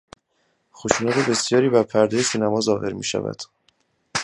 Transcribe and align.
خشونت 0.75 1.29
بسیاری 1.29 1.69
بر 1.69 1.83
پردهی 1.83 2.21
سینما 2.23 2.61
ظاهر 2.61 2.93
میشود. 2.93 3.41